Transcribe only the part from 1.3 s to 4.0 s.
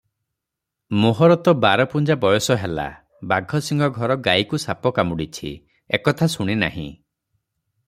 ତ ବାରପୁଞ୍ଜା ବୟସ ହେଲା, 'ବାଘସିଂହ